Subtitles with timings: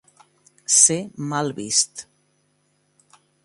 [0.75, 2.07] Ser mal vist.